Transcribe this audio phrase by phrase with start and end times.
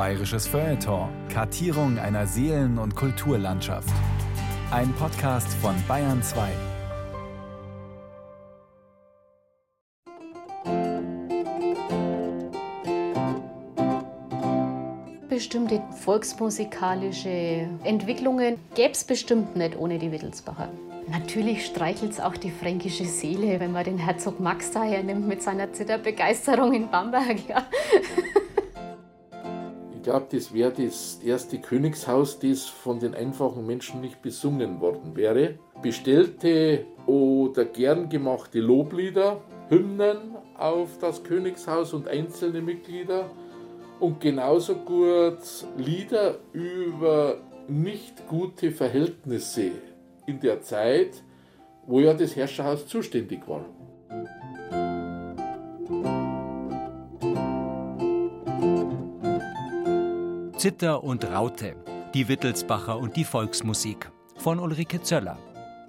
[0.00, 1.10] Bayerisches Feuilleton.
[1.28, 3.92] Kartierung einer Seelen- und Kulturlandschaft.
[4.70, 6.48] Ein Podcast von Bayern 2.
[15.28, 20.70] Bestimmte volksmusikalische Entwicklungen gäbe es bestimmt nicht ohne die Wittelsbacher.
[21.10, 25.42] Natürlich streichelt es auch die fränkische Seele, wenn man den Herzog Max da hernimmt mit
[25.42, 27.46] seiner Zitterbegeisterung in Bamberg.
[27.46, 27.66] Ja.
[30.00, 35.14] Ich glaube, das wäre das erste Königshaus, das von den einfachen Menschen nicht besungen worden
[35.14, 35.58] wäre.
[35.82, 43.30] Bestellte oder gern gemachte Loblieder, Hymnen auf das Königshaus und einzelne Mitglieder
[44.00, 45.42] und genauso gut
[45.76, 47.36] Lieder über
[47.68, 49.72] nicht gute Verhältnisse
[50.24, 51.22] in der Zeit,
[51.86, 53.66] wo ja das Herrscherhaus zuständig war.
[60.60, 61.74] Zitter und Raute,
[62.12, 65.38] die Wittelsbacher und die Volksmusik von Ulrike Zöller.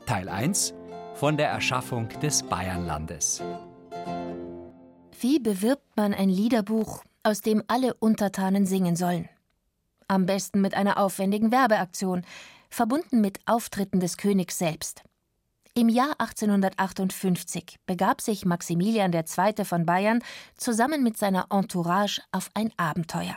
[0.05, 0.73] Teil 1
[1.13, 3.43] von der Erschaffung des Bayernlandes.
[5.19, 9.27] Wie bewirbt man ein Liederbuch, aus dem alle Untertanen singen sollen?
[10.07, 12.21] Am besten mit einer aufwendigen Werbeaktion,
[12.69, 15.03] verbunden mit Auftritten des Königs selbst.
[15.73, 19.65] Im Jahr 1858 begab sich Maximilian II.
[19.65, 20.23] von Bayern
[20.55, 23.35] zusammen mit seiner Entourage auf ein Abenteuer.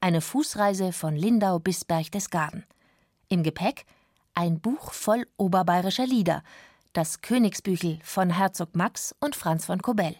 [0.00, 2.64] Eine Fußreise von Lindau bis Berchtesgaden.
[3.28, 3.84] Im Gepäck
[4.32, 6.44] ein Buch voll oberbayerischer Lieder,
[6.92, 10.14] das Königsbüchel von Herzog Max und Franz von Kobell.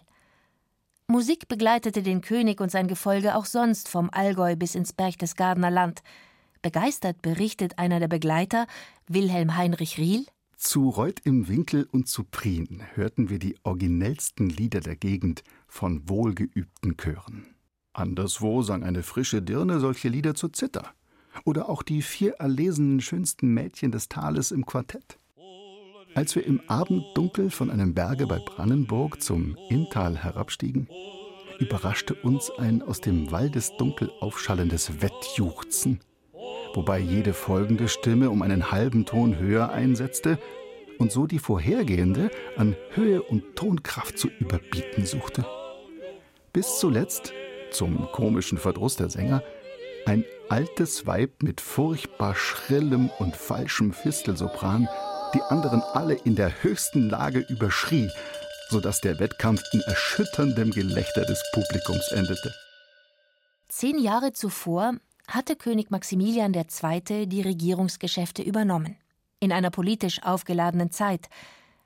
[1.07, 6.01] Musik begleitete den König und sein Gefolge auch sonst vom Allgäu bis ins Berchtesgadener Land.
[6.61, 8.67] Begeistert berichtet einer der Begleiter,
[9.07, 10.25] Wilhelm Heinrich Riel.
[10.57, 16.09] Zu Reuth im Winkel und zu Prien hörten wir die originellsten Lieder der Gegend von
[16.09, 17.55] wohlgeübten Chören.
[17.99, 20.93] Anderswo sang eine frische Dirne solche Lieder zur Zither.
[21.45, 25.19] Oder auch die vier erlesenen schönsten Mädchen des Tales im Quartett.
[26.15, 30.89] Als wir im Abenddunkel von einem Berge bei Brandenburg zum Inntal herabstiegen,
[31.59, 35.99] überraschte uns ein aus dem Waldesdunkel aufschallendes Wettjuchzen
[36.73, 40.39] wobei jede folgende Stimme um einen halben Ton höher einsetzte
[40.97, 45.45] und so die vorhergehende an Höhe und Tonkraft zu überbieten suchte.
[46.53, 47.33] Bis zuletzt,
[47.71, 49.43] zum komischen Verdruss der Sänger,
[50.05, 54.87] ein altes Weib mit furchtbar schrillem und falschem Fistelsopran
[55.33, 58.09] die anderen alle in der höchsten Lage überschrie,
[58.69, 62.53] so dass der Wettkampf in erschütterndem Gelächter des Publikums endete.
[63.67, 64.95] Zehn Jahre zuvor
[65.27, 67.27] hatte König Maximilian II.
[67.27, 68.97] die Regierungsgeschäfte übernommen.
[69.39, 71.29] In einer politisch aufgeladenen Zeit.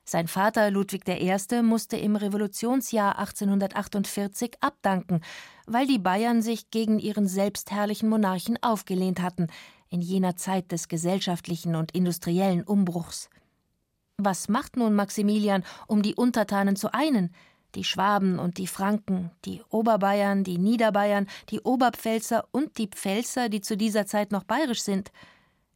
[0.06, 1.62] Sein Vater Ludwig I.
[1.62, 5.22] musste im Revolutionsjahr 1848 abdanken,
[5.66, 9.48] weil die Bayern sich gegen ihren selbstherrlichen Monarchen aufgelehnt hatten,
[9.90, 13.30] in jener Zeit des gesellschaftlichen und industriellen Umbruchs.
[14.18, 17.34] Was macht nun Maximilian, um die Untertanen zu einen?
[17.76, 23.62] die Schwaben und die Franken, die Oberbayern, die Niederbayern, die Oberpfälzer und die Pfälzer, die
[23.62, 25.12] zu dieser Zeit noch bayerisch sind.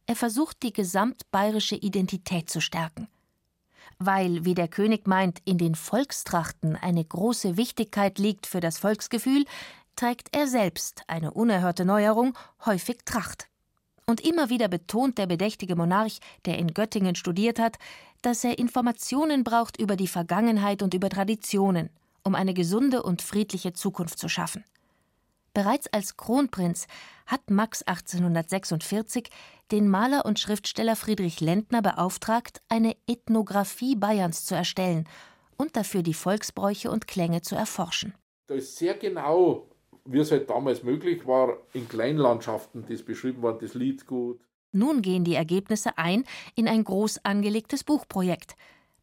[0.06, 3.08] Er versucht, die gesamtbayerische Identität zu stärken.
[3.98, 9.44] Weil, wie der König meint, in den Volkstrachten eine große Wichtigkeit liegt für das Volksgefühl,
[9.96, 13.48] trägt er selbst, eine unerhörte Neuerung, häufig Tracht.
[14.06, 17.78] Und immer wieder betont der bedächtige Monarch, der in Göttingen studiert hat,
[18.22, 21.90] dass er Informationen braucht über die Vergangenheit und über Traditionen,
[22.22, 24.64] um eine gesunde und friedliche Zukunft zu schaffen.
[25.54, 26.86] Bereits als Kronprinz
[27.26, 29.28] hat Max 1846
[29.70, 35.08] den Maler und Schriftsteller Friedrich Lentner beauftragt, eine Ethnographie Bayerns zu erstellen
[35.56, 38.14] und dafür die Volksbräuche und Klänge zu erforschen.
[38.46, 39.68] Da ist sehr genau
[40.08, 44.40] wie es halt damals möglich war, in Kleinlandschaften, das beschrieben war, das Liedgut.
[44.72, 46.24] Nun gehen die Ergebnisse ein
[46.54, 48.54] in ein groß angelegtes Buchprojekt.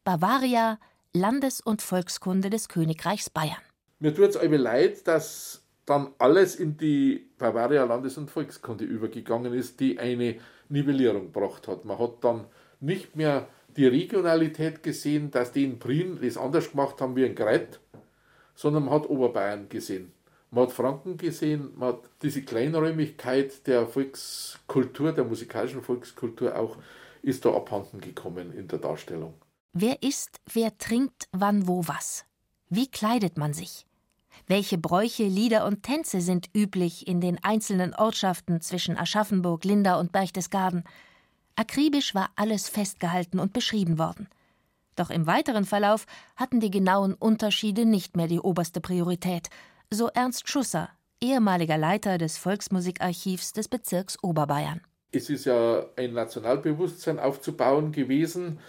[0.04, 0.78] Bavaria,
[1.12, 3.62] Landes- und Volkskunde des Königreichs Bayern.
[3.98, 9.54] Mir tut es aber leid, dass dann alles in die Bavaria Landes- und Volkskunde übergegangen
[9.54, 10.36] ist, die eine
[10.68, 11.84] Nivellierung gebracht hat.
[11.84, 12.46] Man hat dann
[12.80, 17.34] nicht mehr die Regionalität gesehen, dass die in Prien das anders gemacht haben wie in
[17.34, 17.80] Greit,
[18.54, 20.12] sondern man hat Oberbayern gesehen.
[20.50, 26.76] Man hat Franken gesehen, man hat diese Kleinräumigkeit der Volkskultur, der musikalischen Volkskultur auch,
[27.22, 29.34] ist da abhanden gekommen in der Darstellung.
[29.72, 32.24] Wer isst, wer trinkt, wann, wo, was?
[32.70, 33.84] Wie kleidet man sich?
[34.48, 40.12] Welche Bräuche, Lieder und Tänze sind üblich in den einzelnen Ortschaften zwischen Aschaffenburg, Lindau und
[40.12, 40.84] Berchtesgaden?
[41.56, 44.28] Akribisch war alles festgehalten und beschrieben worden.
[44.94, 46.06] Doch im weiteren Verlauf
[46.36, 49.48] hatten die genauen Unterschiede nicht mehr die oberste Priorität,
[49.90, 50.90] so Ernst Schusser,
[51.20, 54.80] ehemaliger Leiter des Volksmusikarchivs des Bezirks Oberbayern.
[55.10, 58.60] Es ist ja ein Nationalbewusstsein aufzubauen gewesen.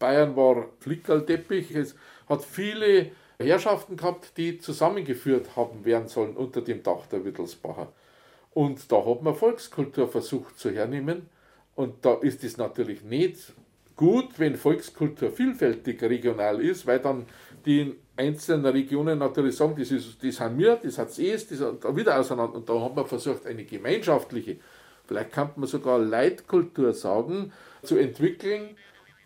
[0.00, 1.70] Bayern war Flickerlteppich.
[1.70, 1.94] Es
[2.28, 7.92] hat viele Herrschaften gehabt, die zusammengeführt haben werden sollen unter dem Dach der Wittelsbacher.
[8.54, 11.28] Und da hat man Volkskultur versucht zu hernehmen.
[11.74, 13.52] Und da ist es natürlich nicht
[13.96, 17.26] gut, wenn Volkskultur vielfältig regional ist, weil dann
[17.64, 21.58] die einzelnen Regionen natürlich sagen, das, ist, das haben wir, das hat es eh, das
[21.80, 22.56] da wieder auseinander.
[22.56, 24.56] Und da hat man versucht, eine gemeinschaftliche,
[25.06, 27.52] vielleicht kann man sogar Leitkultur sagen,
[27.82, 28.76] zu entwickeln.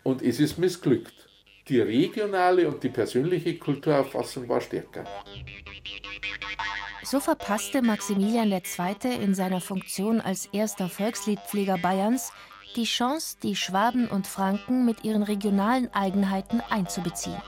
[0.03, 1.26] Und es ist missglückt.
[1.69, 5.03] Die regionale und die persönliche Kulturauffassung war stärker.
[7.03, 9.15] So verpasste Maximilian II.
[9.21, 12.31] in seiner Funktion als erster Volksliedpfleger Bayerns
[12.75, 17.41] die Chance, die Schwaben und Franken mit ihren regionalen Eigenheiten einzubeziehen.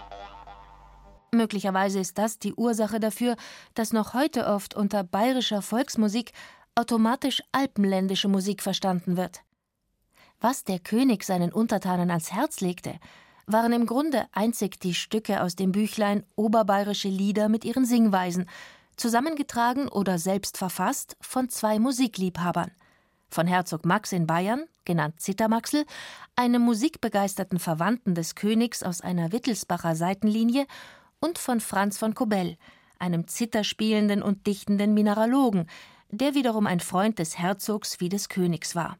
[1.32, 3.36] Möglicherweise ist das die Ursache dafür,
[3.76, 6.32] dass noch heute oft unter bayerischer Volksmusik
[6.76, 9.42] automatisch alpenländische Musik verstanden wird.
[10.40, 12.96] Was der König seinen Untertanen ans Herz legte,
[13.52, 18.46] waren im Grunde einzig die Stücke aus dem Büchlein Oberbayerische Lieder mit ihren Singweisen,
[18.96, 22.72] zusammengetragen oder selbst verfasst von zwei Musikliebhabern–
[23.30, 25.86] von Herzog Max in Bayern, genannt Zittermaxel,
[26.36, 30.66] einem musikbegeisterten Verwandten des Königs aus einer Wittelsbacher Seitenlinie,
[31.22, 32.58] und von Franz von Kobell,
[32.98, 35.68] einem zitterspielenden und dichtenden Mineralogen,
[36.12, 38.98] der wiederum ein Freund des Herzogs wie des Königs war.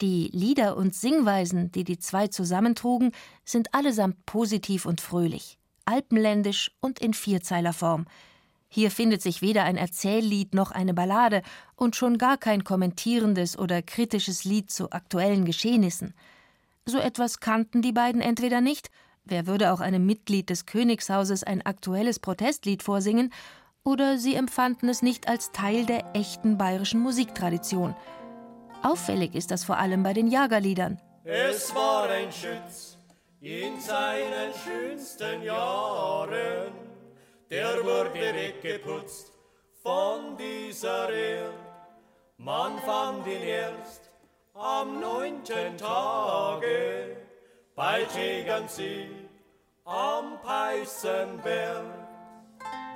[0.00, 3.12] Die Lieder und Singweisen, die die zwei zusammentrugen,
[3.44, 8.06] sind allesamt positiv und fröhlich, alpenländisch und in Vierzeilerform,
[8.70, 11.42] hier findet sich weder ein Erzähllied noch eine Ballade
[11.74, 16.12] und schon gar kein kommentierendes oder kritisches Lied zu aktuellen Geschehnissen.
[16.84, 18.90] So etwas kannten die beiden entweder nicht,
[19.24, 23.32] wer würde auch einem Mitglied des Königshauses ein aktuelles Protestlied vorsingen,
[23.84, 27.94] oder sie empfanden es nicht als Teil der echten bayerischen Musiktradition.
[28.82, 31.00] Auffällig ist das vor allem bei den Jagerliedern.
[31.24, 32.96] Es war ein Schütz
[33.40, 36.88] in seinen schönsten Jahren
[37.50, 39.32] der wurde weggeputzt
[39.82, 41.54] von dieser Erd.
[42.36, 44.10] Man fand ihn erst
[44.54, 47.16] am neunten Tage
[47.74, 49.08] bei Tegernsee
[49.86, 51.84] am Peißenberg.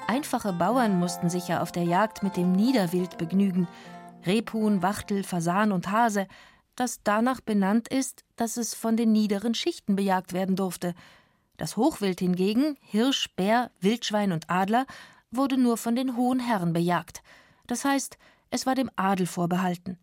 [0.07, 3.67] Einfache Bauern mussten sich ja auf der Jagd mit dem Niederwild begnügen.
[4.27, 6.27] Rebhuhn, Wachtel, Fasan und Hase,
[6.77, 10.95] das danach benannt ist, dass es von den niederen Schichten bejagt werden durfte–
[11.63, 14.85] das Hochwild hingegen, Hirsch, Bär, Wildschwein und Adler,
[15.31, 17.23] wurde nur von den hohen Herren bejagt.
[17.69, 18.19] Das heißt,
[18.51, 19.97] es war dem Adel vorbehalten.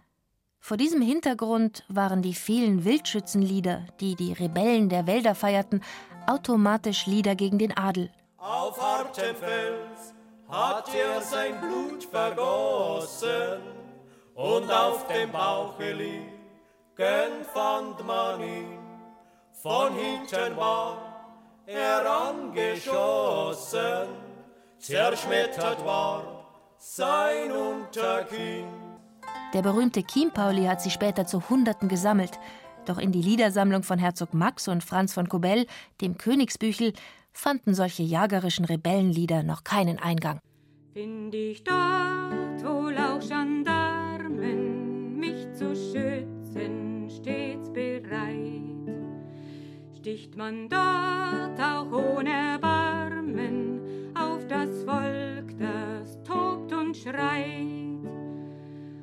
[0.61, 5.83] Vor diesem Hintergrund waren die vielen Wildschützenlieder, die die Rebellen der Wälder feierten,
[6.27, 8.09] automatisch Lieder gegen den Adel.
[8.37, 10.13] Auf hartem Fels
[10.47, 13.78] hat er sein Blut vergossen
[14.39, 18.79] und auf dem Bauche liegend fand man ihn.
[19.51, 20.97] Von hinten war
[21.65, 24.07] herangeschossen,
[24.77, 26.45] zerschmettert war
[26.77, 28.63] sein Unterkinn.
[29.53, 32.39] Der berühmte Chiempauli hat sie später zu Hunderten gesammelt.
[32.85, 35.65] Doch in die Liedersammlung von Herzog Max und Franz von Kobell,
[35.99, 36.93] dem Königsbüchel,
[37.33, 40.39] fanden solche jagerischen Rebellenlieder noch keinen Eingang.
[40.93, 43.78] Find ich dort wohl auch Gendarmen,
[45.59, 48.69] zu schützen, stets bereit
[49.99, 53.81] sticht man dort auch ohne Erbarmen
[54.15, 57.99] auf das Volk, das tobt und schreit.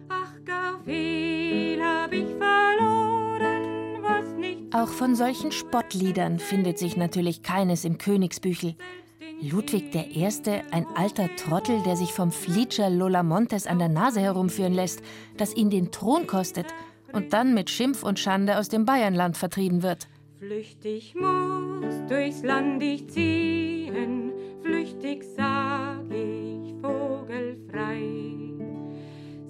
[0.08, 4.74] Ach, gar viel hab ich verloren, was nicht.
[4.74, 8.74] Auch von solchen Spottliedern findet sich natürlich keines im Königsbüchel.
[9.42, 10.26] Ludwig I.,
[10.70, 15.02] ein alter Trottel, der sich vom Flietscher Lola Montes an der Nase herumführen lässt,
[15.36, 16.66] das ihn den Thron kostet
[17.12, 20.08] und dann mit Schimpf und Schande aus dem Bayernland vertrieben wird.
[20.38, 28.02] Flüchtig muss durchs Land ich ziehen, flüchtig sag ich vogelfrei.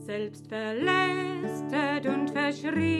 [0.04, 2.95] Selbst verlästet und verschrien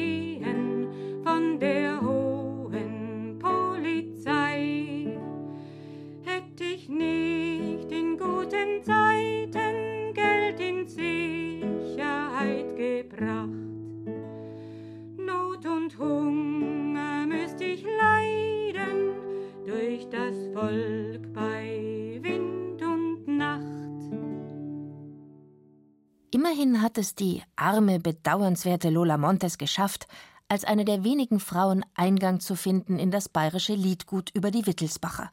[26.98, 30.06] es die arme, bedauernswerte Lola Montes geschafft,
[30.48, 35.30] als eine der wenigen Frauen Eingang zu finden in das bayerische Liedgut über die Wittelsbacher.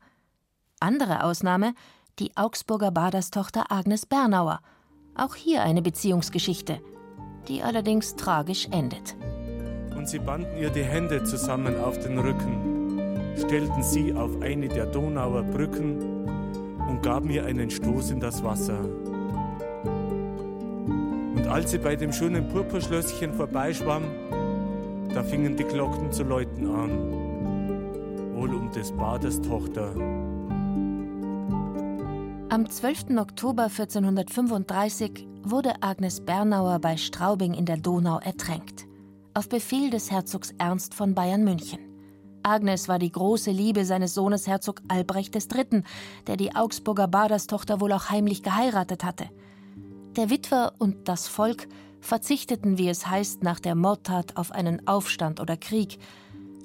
[0.80, 1.74] Andere Ausnahme
[2.20, 4.60] die Augsburger Baderstochter Agnes Bernauer,
[5.16, 6.80] Auch hier eine Beziehungsgeschichte,
[7.48, 9.16] die allerdings tragisch endet.
[9.96, 14.88] Und sie banden ihr die Hände zusammen auf den Rücken, stellten sie auf eine der
[14.88, 16.26] Donauer Brücken
[16.88, 18.80] und gaben ihr einen Stoß in das Wasser.
[21.44, 24.04] Und als sie bei dem schönen Purpurschlösschen vorbeischwamm,
[25.14, 28.34] da fingen die Glocken zu läuten an.
[28.34, 29.94] Wohl um des Baders Tochter.
[32.50, 33.18] Am 12.
[33.18, 38.86] Oktober 1435 wurde Agnes Bernauer bei Straubing in der Donau ertränkt.
[39.34, 41.80] Auf Befehl des Herzogs Ernst von Bayern München.
[42.42, 45.84] Agnes war die große Liebe seines Sohnes Herzog Albrecht III.,
[46.26, 49.26] der die Augsburger Baderstochter wohl auch heimlich geheiratet hatte.
[50.16, 51.68] Der Witwer und das Volk
[52.00, 55.98] verzichteten, wie es heißt, nach der Mordtat auf einen Aufstand oder Krieg.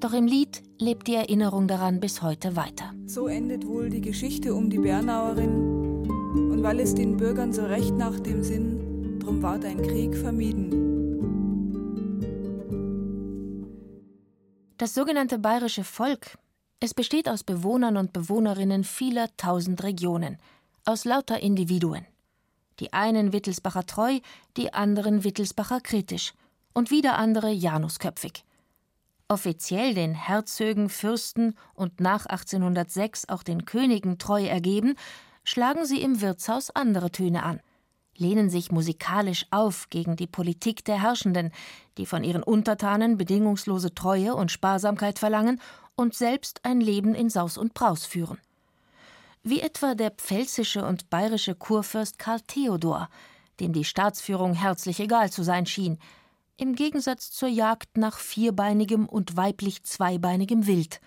[0.00, 2.92] Doch im Lied lebt die Erinnerung daran bis heute weiter.
[3.06, 6.06] So endet wohl die Geschichte um die Bernauerin.
[6.34, 10.74] Und weil es den Bürgern so recht nach dem Sinn, drum ward ein Krieg vermieden.
[14.76, 16.36] Das sogenannte bayerische Volk,
[16.80, 20.36] es besteht aus Bewohnern und Bewohnerinnen vieler tausend Regionen,
[20.84, 22.04] aus lauter Individuen.
[22.80, 24.20] Die einen Wittelsbacher treu,
[24.56, 26.32] die anderen Wittelsbacher kritisch.
[26.74, 28.44] Und wieder andere Janusköpfig.
[29.26, 34.94] Offiziell den Herzögen, Fürsten und nach 1806 auch den Königen treu ergeben,
[35.44, 37.60] schlagen sie im Wirtshaus andere Töne an,
[38.16, 41.52] lehnen sich musikalisch auf gegen die Politik der Herrschenden,
[41.98, 45.60] die von ihren Untertanen bedingungslose Treue und Sparsamkeit verlangen
[45.94, 48.38] und selbst ein Leben in Saus und Braus führen
[49.48, 53.08] wie etwa der pfälzische und bayerische Kurfürst Karl Theodor,
[53.60, 55.98] dem die Staatsführung herzlich egal zu sein schien,
[56.56, 61.00] im Gegensatz zur Jagd nach vierbeinigem und weiblich zweibeinigem Wild.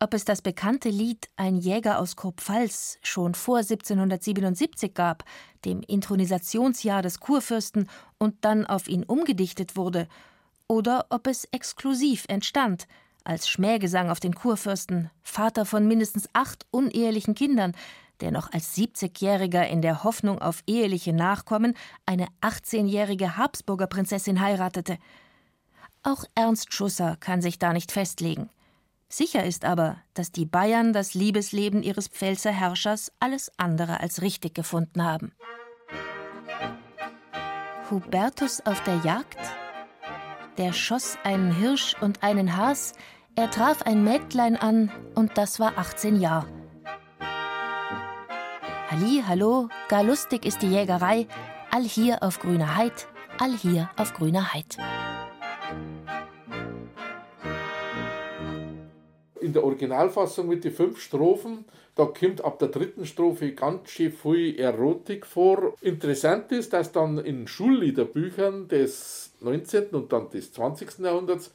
[0.00, 5.24] Ob es das bekannte Lied Ein Jäger aus Kurpfalz schon vor 1777 gab,
[5.64, 7.88] dem Inthronisationsjahr des Kurfürsten,
[8.18, 10.08] und dann auf ihn umgedichtet wurde,
[10.66, 12.88] oder ob es exklusiv entstand,
[13.24, 17.72] als Schmähgesang auf den Kurfürsten, Vater von mindestens acht unehelichen Kindern,
[18.20, 21.74] der noch als 70-Jähriger in der Hoffnung auf eheliche Nachkommen
[22.06, 24.98] eine 18-jährige Habsburger Prinzessin heiratete.
[26.02, 28.50] Auch Ernst Schusser kann sich da nicht festlegen.
[29.08, 34.54] Sicher ist aber, dass die Bayern das Liebesleben ihres Pfälzer Herrschers alles andere als richtig
[34.54, 35.32] gefunden haben.
[37.90, 39.38] Hubertus auf der Jagd?
[40.58, 42.92] Der schoss einen Hirsch und einen Has,
[43.34, 46.46] er traf ein Mägdlein an und das war 18 Jahr.
[48.90, 51.26] Halli, hallo, gar lustig ist die Jägerei,
[51.70, 54.76] all hier auf grüner Heid, all hier auf grüner Heid.
[59.42, 61.64] In der Originalfassung mit den fünf Strophen,
[61.96, 65.74] da kommt ab der dritten Strophe ganz schön viel Erotik vor.
[65.80, 69.88] Interessant ist, dass dann in Schulliederbüchern des 19.
[69.88, 71.00] und dann des 20.
[71.00, 71.52] Jahrhunderts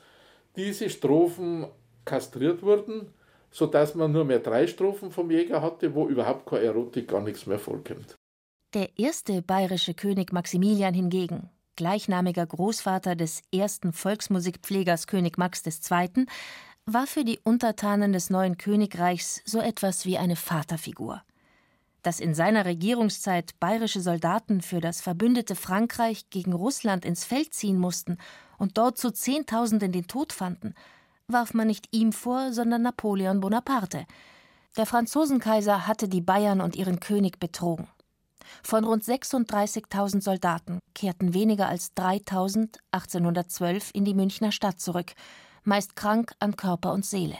[0.57, 1.67] diese Strophen
[2.03, 3.13] kastriert wurden,
[3.51, 7.45] sodass man nur mehr drei Strophen vom Jäger hatte, wo überhaupt keine Erotik, gar nichts
[7.45, 8.15] mehr vorkommt.
[8.73, 16.25] Der erste bayerische König Maximilian hingegen, gleichnamiger Großvater des ersten Volksmusikpflegers König Max II.,
[16.89, 21.21] war für die Untertanen des neuen Königreichs so etwas wie eine Vaterfigur.
[22.01, 27.77] Dass in seiner Regierungszeit bayerische Soldaten für das verbündete Frankreich gegen Russland ins Feld ziehen
[27.77, 28.17] mussten
[28.57, 30.75] und dort zu Zehntausenden den Tod fanden,
[31.27, 34.05] warf man nicht ihm vor, sondern Napoleon Bonaparte.
[34.77, 37.89] Der Franzosenkaiser hatte die Bayern und ihren König betrogen.
[38.63, 45.15] Von rund 36.000 Soldaten kehrten weniger als 3.000 1812 in die Münchner Stadt zurück,
[45.67, 47.37] meist krank an Körper und Seele.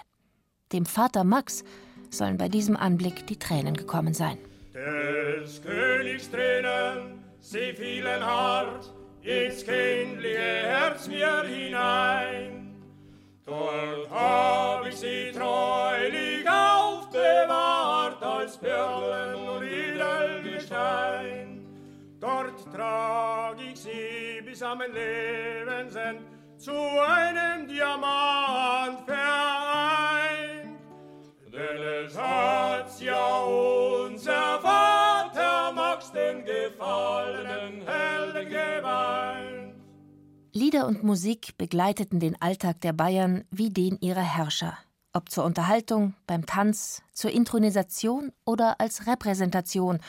[0.74, 1.64] Dem Vater Max
[2.10, 4.38] sollen bei diesem Anblick die Tränen gekommen sein.
[4.74, 12.76] Des Königs Tränen, sie fielen hart ins kindliche Herz mir hinein.
[13.46, 21.66] Dort hab ich sie treulich aufbewahrt als Perlen und Edelgestein.
[22.20, 26.37] Dort trag ich sie bis am Lebensend
[26.68, 30.78] zu einem Diamant vereint.
[31.46, 39.76] Denn es hat ja unser Vater Max den gefallenen Helden geweint.
[40.52, 44.78] Lieder und Musik begleiteten den Alltag der Bayern wie den ihrer Herrscher,
[45.14, 50.00] ob zur Unterhaltung, beim Tanz, zur Intronisation oder als Repräsentation.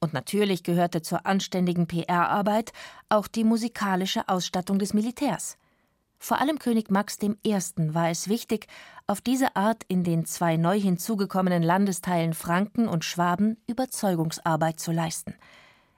[0.00, 2.72] Und natürlich gehörte zur anständigen PR-Arbeit
[3.08, 5.56] auch die musikalische Ausstattung des Militärs.
[6.22, 7.56] Vor allem König Max I.
[7.94, 8.66] war es wichtig,
[9.06, 15.34] auf diese Art in den zwei neu hinzugekommenen Landesteilen Franken und Schwaben Überzeugungsarbeit zu leisten.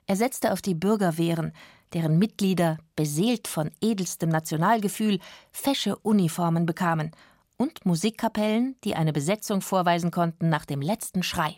[0.07, 1.53] Er setzte auf die Bürgerwehren,
[1.93, 5.19] deren Mitglieder, beseelt von edelstem Nationalgefühl,
[5.51, 7.11] fesche Uniformen bekamen
[7.57, 11.57] und Musikkapellen, die eine Besetzung vorweisen konnten nach dem letzten Schrei.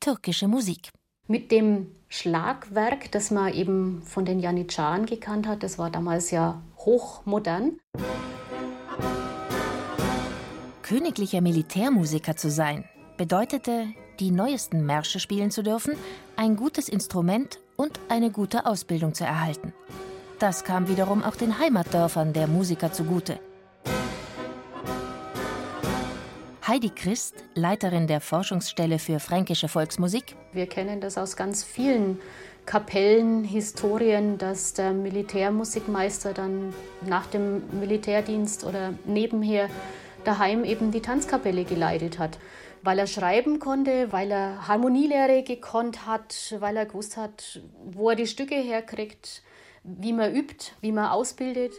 [0.00, 0.92] Türkische Musik.
[1.28, 6.62] Mit dem Schlagwerk, das man eben von den Janitscharen gekannt hat, das war damals ja
[6.78, 7.80] hochmodern.
[10.82, 12.84] Königlicher Militärmusiker zu sein,
[13.16, 13.88] bedeutete,
[14.20, 15.96] die neuesten Märsche spielen zu dürfen,
[16.36, 19.72] ein gutes Instrument und eine gute Ausbildung zu erhalten.
[20.38, 23.40] Das kam wiederum auch den Heimatdörfern der Musiker zugute.
[26.68, 30.34] Heidi Christ, Leiterin der Forschungsstelle für fränkische Volksmusik.
[30.52, 32.18] Wir kennen das aus ganz vielen
[32.64, 39.68] Kapellen, Historien, dass der Militärmusikmeister dann nach dem Militärdienst oder nebenher
[40.24, 42.36] daheim eben die Tanzkapelle geleitet hat.
[42.82, 48.16] Weil er schreiben konnte, weil er Harmonielehre gekonnt hat, weil er gewusst hat, wo er
[48.16, 49.44] die Stücke herkriegt,
[49.84, 51.74] wie man übt, wie man ausbildet.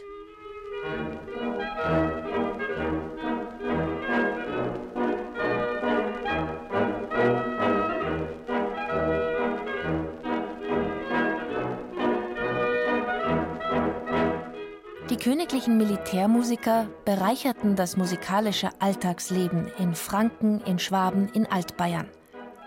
[15.68, 22.08] Königlichen Militärmusiker bereicherten das musikalische Alltagsleben in Franken, in Schwaben, in Altbayern.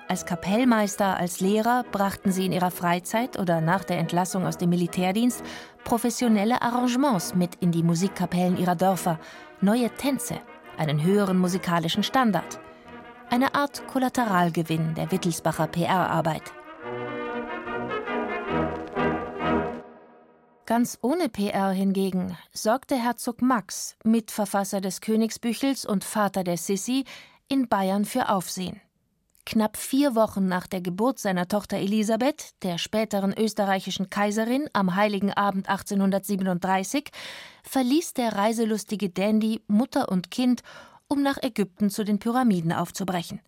[0.07, 4.69] Als Kapellmeister, als Lehrer brachten sie in ihrer Freizeit oder nach der Entlassung aus dem
[4.69, 5.41] Militärdienst
[5.83, 9.19] professionelle Arrangements mit in die Musikkapellen ihrer Dörfer,
[9.61, 10.35] neue Tänze,
[10.77, 12.59] einen höheren musikalischen Standard.
[13.31, 16.53] Eine Art Kollateralgewinn der Wittelsbacher PR-Arbeit.
[20.71, 27.03] Ganz ohne PR hingegen sorgte Herzog Max, Mitverfasser des Königsbüchels und Vater der Sissi,
[27.49, 28.79] in Bayern für Aufsehen.
[29.45, 35.33] Knapp vier Wochen nach der Geburt seiner Tochter Elisabeth, der späteren österreichischen Kaiserin, am Heiligen
[35.33, 37.11] Abend 1837,
[37.63, 40.63] verließ der reiselustige Dandy Mutter und Kind,
[41.09, 43.41] um nach Ägypten zu den Pyramiden aufzubrechen.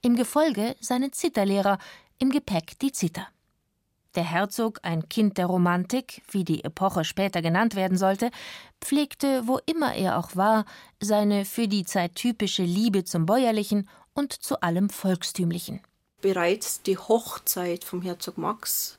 [0.00, 1.78] Im Gefolge seine Zitterlehrer,
[2.20, 3.26] im Gepäck die Zither.
[4.14, 8.30] Der Herzog, ein Kind der Romantik, wie die Epoche später genannt werden sollte,
[8.80, 10.66] pflegte, wo immer er auch war,
[11.00, 15.80] seine für die Zeit typische Liebe zum Bäuerlichen und zu allem Volkstümlichen.
[16.20, 18.98] Bereits die Hochzeit vom Herzog Max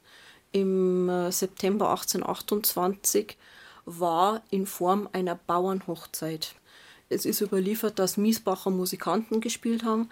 [0.52, 3.38] im äh, September 1828
[3.86, 6.56] war in Form einer Bauernhochzeit.
[7.10, 10.10] Es ist überliefert, dass Miesbacher Musikanten gespielt haben,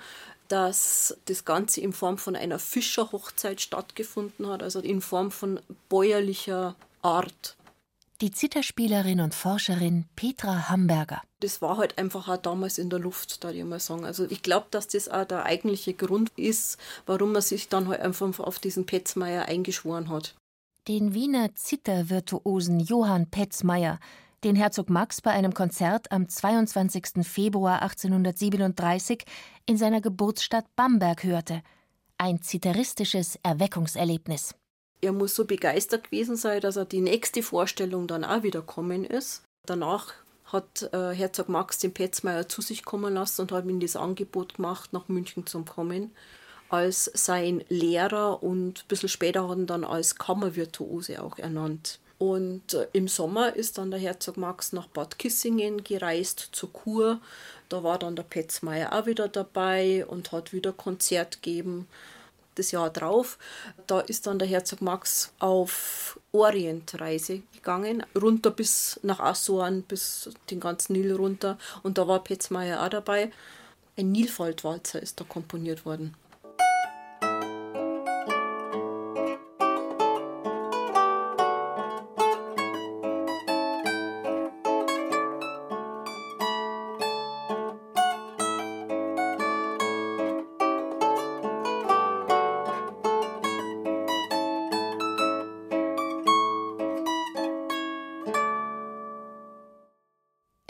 [0.48, 6.76] dass das Ganze in Form von einer Fischerhochzeit stattgefunden hat, also in Form von bäuerlicher
[7.02, 7.56] Art.
[8.20, 11.24] Die Zitterspielerin und Forscherin Petra Hamberger.
[11.40, 14.06] Das war halt einfach auch damals in der Luft, da ich mal sagen.
[14.06, 16.78] Also ich glaube, dass das auch der eigentliche Grund ist,
[17.08, 20.36] warum man sich dann halt einfach auf diesen Petzmeier eingeschworen hat.
[20.88, 24.00] Den Wiener Zittervirtuosen Johann Petzmeier
[24.44, 27.24] den Herzog Max bei einem Konzert am 22.
[27.24, 29.24] Februar 1837
[29.66, 31.62] in seiner Geburtsstadt Bamberg hörte.
[32.18, 34.56] Ein zitteristisches Erweckungserlebnis.
[35.02, 39.04] Er muss so begeistert gewesen sein, dass er die nächste Vorstellung dann auch wieder kommen
[39.04, 39.44] ist.
[39.66, 40.14] Danach
[40.46, 44.56] hat äh, Herzog Max den Petzmeier zu sich kommen lassen und hat ihm das Angebot
[44.56, 46.12] gemacht, nach München zu kommen,
[46.70, 52.00] als sein Lehrer und ein bisschen später hat ihn dann als Kammervirtuose auch ernannt.
[52.22, 57.20] Und äh, im Sommer ist dann der Herzog Max nach Bad Kissingen gereist zur Kur.
[57.68, 61.88] Da war dann der Petzmeier auch wieder dabei und hat wieder Konzert gegeben.
[62.54, 63.40] Das Jahr drauf,
[63.88, 70.60] da ist dann der Herzog Max auf Orientreise gegangen, runter bis nach Assuan, bis den
[70.60, 71.58] ganzen Nil runter.
[71.82, 73.32] Und da war Petzmeier auch dabei.
[73.98, 76.14] Ein Nilfaltwalzer ist da komponiert worden.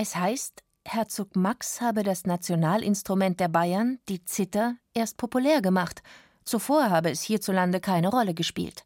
[0.03, 6.01] Es heißt, Herzog Max habe das Nationalinstrument der Bayern, die Zither, erst populär gemacht.
[6.43, 8.83] Zuvor habe es hierzulande keine Rolle gespielt.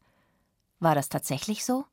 [0.78, 1.86] War das tatsächlich so?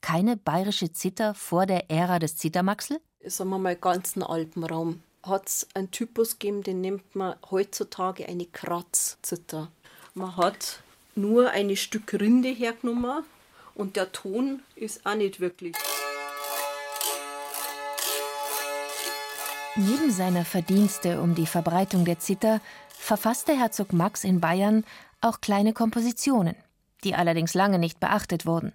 [0.00, 3.00] Keine bayerische Zither vor der Ära des Zittermaxel?
[3.24, 8.46] Sagen wir mal, ganzen Alpenraum hat es einen Typus gegeben, den nennt man heutzutage eine
[8.46, 9.70] Kratzzither.
[10.14, 10.80] Man hat
[11.14, 13.22] nur ein Stück Rinde hergenommen
[13.76, 15.76] und der Ton ist auch nicht wirklich.
[19.78, 24.84] Neben seiner Verdienste um die Verbreitung der Zither verfasste Herzog Max in Bayern
[25.20, 26.56] auch kleine Kompositionen.
[27.04, 28.72] die allerdings lange nicht beachtet wurden.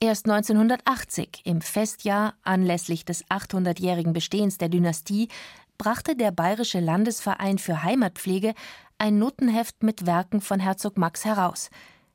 [0.00, 5.28] Erst 1980, im Festjahr anlässlich des 800-jährigen Bestehens der Dynastie,
[5.76, 8.54] brachte der Bayerische Landesverein für Heimatpflege
[8.98, 11.70] ein Notenheft mit Werken von Herzog Max heraus,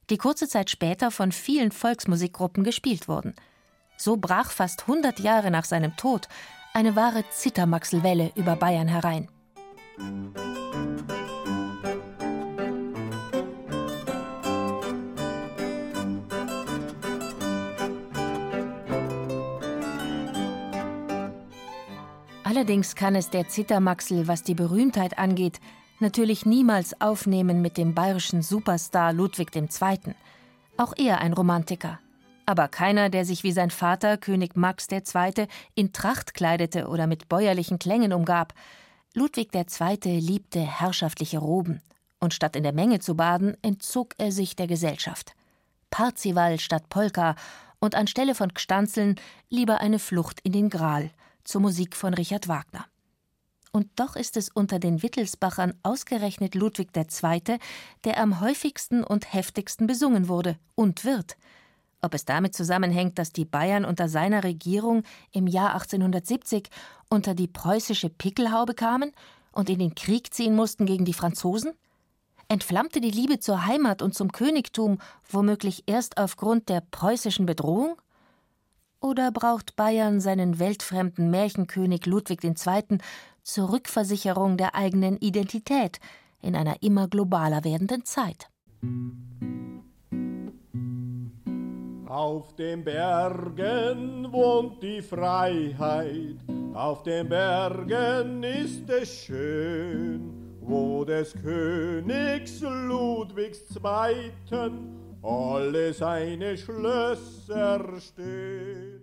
[0.10, 3.36] die kurze Zeit später von vielen Volksmusikgruppen gespielt wurden.
[3.96, 6.28] So brach fast 100 Jahre nach seinem Tod
[6.78, 9.28] eine wahre Zittermaxelwelle über Bayern herein.
[22.44, 25.60] Allerdings kann es der Zittermaxel, was die Berühmtheit angeht,
[26.00, 30.14] natürlich niemals aufnehmen mit dem bayerischen Superstar Ludwig II.
[30.78, 31.98] Auch er ein Romantiker.
[32.48, 37.28] Aber keiner, der sich wie sein Vater, König Max II., in Tracht kleidete oder mit
[37.28, 38.54] bäuerlichen Klängen umgab.
[39.14, 40.20] Ludwig II.
[40.20, 41.82] liebte herrschaftliche Roben.
[42.20, 45.34] Und statt in der Menge zu baden, entzog er sich der Gesellschaft.
[45.90, 47.36] Parzival statt Polka
[47.80, 49.16] und anstelle von Gstanzeln
[49.50, 51.12] lieber eine Flucht in den Gral
[51.44, 52.86] zur Musik von Richard Wagner.
[53.74, 57.60] Und doch ist es unter den Wittelsbachern ausgerechnet Ludwig II.,
[58.06, 61.36] der am häufigsten und heftigsten besungen wurde und wird.
[62.02, 66.70] Ob es damit zusammenhängt, dass die Bayern unter seiner Regierung im Jahr 1870
[67.10, 69.12] unter die preußische Pickelhaube kamen
[69.52, 71.74] und in den Krieg ziehen mussten gegen die Franzosen?
[72.50, 78.00] Entflammte die Liebe zur Heimat und zum Königtum womöglich erst aufgrund der preußischen Bedrohung?
[79.00, 83.00] Oder braucht Bayern seinen weltfremden Märchenkönig Ludwig II
[83.44, 86.00] zur Rückversicherung der eigenen Identität
[86.42, 88.50] in einer immer globaler werdenden Zeit.
[92.08, 96.38] Auf den Bergen wohnt die Freiheit,
[96.74, 109.02] auf den Bergen ist es schön, wo des Königs Ludwigs Zweiten alle seine Schlösser stehen.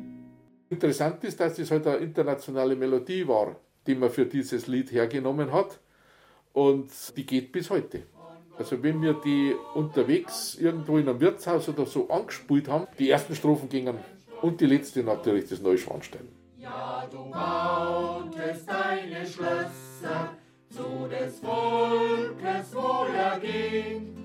[0.71, 5.53] Interessant ist, dass es halt eine internationale Melodie war die man für dieses Lied hergenommen
[5.53, 5.81] hat.
[6.53, 8.05] Und die geht bis heute.
[8.57, 13.35] Also wenn wir die unterwegs irgendwo in einem Wirtshaus oder so angespielt haben, die ersten
[13.35, 13.97] Strophen gingen
[14.43, 16.29] und die letzte natürlich das Neuschwanstein.
[16.59, 20.31] Ja, du bautest deine Schlösser
[20.71, 24.25] zu des Volkes Wohlergehen.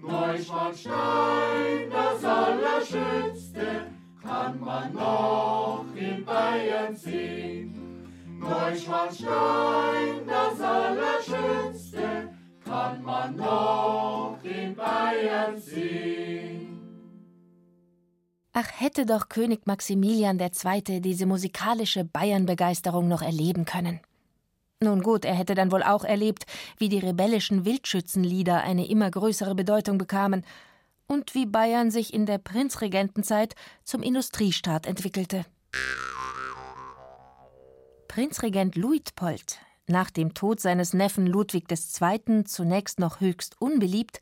[0.00, 3.86] Neuschwanstein, das Allerschönste,
[4.22, 8.08] kann man noch in Bayern sehen.
[8.38, 12.30] Neuschwanstein, das Allerschönste,
[12.70, 16.70] kann man noch in Bayern sehen.
[18.52, 21.00] Ach, hätte doch König Maximilian II.
[21.00, 24.00] diese musikalische Bayernbegeisterung noch erleben können.
[24.82, 26.46] Nun gut, er hätte dann wohl auch erlebt,
[26.78, 30.44] wie die rebellischen Wildschützenlieder eine immer größere Bedeutung bekamen
[31.06, 33.54] und wie Bayern sich in der Prinzregentenzeit
[33.84, 35.44] zum Industriestaat entwickelte.
[38.08, 39.58] Prinzregent Luitpold,
[39.90, 42.44] nach dem Tod seines Neffen Ludwig II.
[42.44, 44.20] zunächst noch höchst unbeliebt,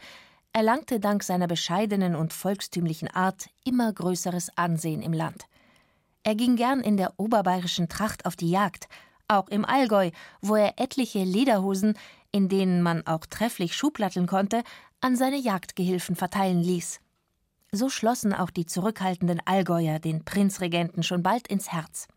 [0.52, 5.46] erlangte dank seiner bescheidenen und volkstümlichen Art immer größeres Ansehen im Land.
[6.24, 8.88] Er ging gern in der oberbayerischen Tracht auf die Jagd,
[9.28, 11.96] auch im Allgäu, wo er etliche Lederhosen,
[12.32, 14.62] in denen man auch trefflich Schublatteln konnte,
[15.00, 17.00] an seine Jagdgehilfen verteilen ließ.
[17.70, 22.08] So schlossen auch die zurückhaltenden Allgäuer den Prinzregenten schon bald ins Herz.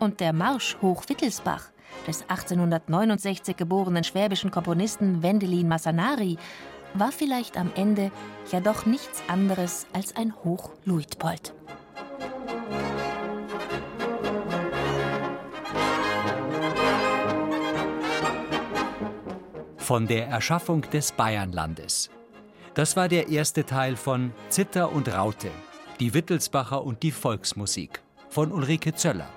[0.00, 1.73] Und der Marsch hoch Wittelsbach
[2.06, 6.38] des 1869 geborenen schwäbischen Komponisten Wendelin Massanari
[6.94, 8.10] war vielleicht am Ende
[8.50, 11.52] ja doch nichts anderes als ein Hoch Luitpold.
[19.76, 22.10] Von der Erschaffung des Bayernlandes.
[22.72, 25.50] Das war der erste Teil von Zitter und Raute,
[26.00, 29.28] die Wittelsbacher und die Volksmusik von Ulrike Zöller.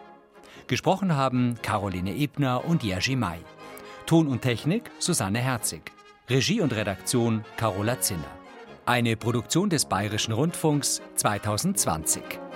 [0.68, 3.40] Gesprochen haben Caroline Ebner und Jerzy May.
[4.06, 5.94] Ton und Technik Susanne Herzig.
[6.30, 8.38] Regie und Redaktion Carola Zinner.
[8.86, 12.47] Eine Produktion des Bayerischen Rundfunks 2020.